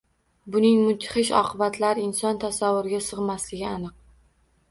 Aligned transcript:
Buning 0.53 0.79
mudhish 0.85 1.31
oqibatlari 1.41 2.03
inson 2.11 2.41
tasavvuriga 2.45 3.03
sig‘masligi 3.09 3.67
aniq 3.75 3.95